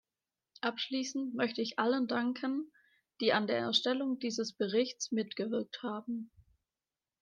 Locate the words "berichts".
4.51-5.11